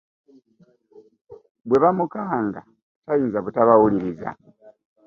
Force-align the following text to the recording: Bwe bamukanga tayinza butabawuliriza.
Bwe 1.67 1.77
bamukanga 1.83 2.59
tayinza 3.05 3.39
butabawuliriza. 3.45 4.29